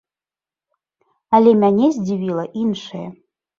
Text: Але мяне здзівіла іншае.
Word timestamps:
Але 1.39 1.53
мяне 1.65 1.91
здзівіла 1.99 2.49
іншае. 2.65 3.07